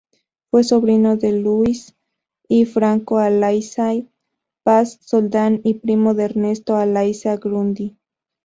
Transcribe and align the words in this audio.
Fue 0.49 0.63
sobrino 0.63 1.15
de 1.15 1.31
Luis 1.33 1.95
y 2.47 2.65
Francisco 2.65 3.19
Alayza 3.19 3.91
Paz-Soldán 4.65 5.61
y 5.63 5.75
primo 5.75 6.15
de 6.15 6.23
Ernesto 6.23 6.75
Alayza 6.75 7.37
Grundy. 7.37 7.95